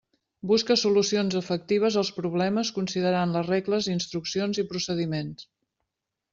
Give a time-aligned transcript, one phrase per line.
[0.51, 5.49] Busca solucions efectives als problemes considerant les regles, instruccions i procediments.